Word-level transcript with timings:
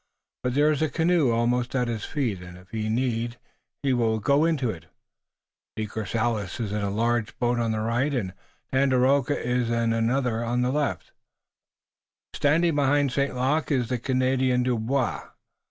But 0.41 0.55
there 0.55 0.71
is 0.71 0.81
a 0.81 0.89
canoe 0.89 1.29
almost 1.29 1.75
at 1.75 1.87
his 1.87 2.05
feet, 2.05 2.41
and 2.41 2.57
if 2.57 2.73
need 2.73 3.37
be 3.83 3.89
he 3.89 3.93
will 3.93 4.17
go 4.19 4.45
into 4.45 4.71
it. 4.71 4.87
De 5.75 5.85
Courcelles 5.85 6.59
is 6.59 6.71
in 6.71 6.81
a 6.81 6.89
large 6.89 7.37
boat 7.37 7.59
on 7.59 7.71
the 7.71 7.81
right, 7.81 8.11
and 8.11 8.33
Tandakora 8.73 9.35
is 9.37 9.69
in 9.69 9.93
another 9.93 10.43
on 10.43 10.63
the 10.63 10.71
left. 10.71 11.11
On 11.11 11.11
the 11.11 11.39
land, 11.39 12.33
standing 12.33 12.75
behind 12.75 13.11
St. 13.11 13.35
Luc, 13.35 13.69
is 13.71 13.89
the 13.89 13.99
Canadian, 13.99 14.63
Dubois." 14.63 15.29